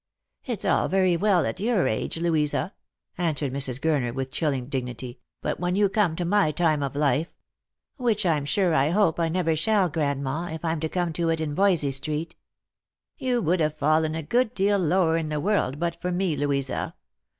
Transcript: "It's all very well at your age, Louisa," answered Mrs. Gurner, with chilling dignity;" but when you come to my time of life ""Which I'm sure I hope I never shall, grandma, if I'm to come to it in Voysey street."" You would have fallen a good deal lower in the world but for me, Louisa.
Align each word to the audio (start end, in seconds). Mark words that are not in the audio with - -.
"It's 0.45 0.65
all 0.65 0.87
very 0.87 1.15
well 1.15 1.45
at 1.45 1.59
your 1.59 1.87
age, 1.87 2.17
Louisa," 2.17 2.73
answered 3.19 3.53
Mrs. 3.53 3.79
Gurner, 3.79 4.11
with 4.11 4.31
chilling 4.31 4.65
dignity;" 4.65 5.19
but 5.43 5.59
when 5.59 5.75
you 5.75 5.89
come 5.89 6.15
to 6.15 6.25
my 6.25 6.49
time 6.51 6.81
of 6.81 6.95
life 6.95 7.35
""Which 7.97 8.25
I'm 8.25 8.43
sure 8.45 8.73
I 8.73 8.89
hope 8.89 9.19
I 9.19 9.29
never 9.29 9.55
shall, 9.55 9.89
grandma, 9.89 10.47
if 10.51 10.65
I'm 10.65 10.79
to 10.79 10.89
come 10.89 11.13
to 11.13 11.29
it 11.29 11.39
in 11.39 11.53
Voysey 11.53 11.91
street."" 11.91 12.35
You 13.19 13.43
would 13.43 13.59
have 13.59 13.77
fallen 13.77 14.15
a 14.15 14.23
good 14.23 14.55
deal 14.55 14.79
lower 14.79 15.17
in 15.17 15.29
the 15.29 15.39
world 15.39 15.77
but 15.79 16.01
for 16.01 16.11
me, 16.11 16.35
Louisa. 16.35 16.95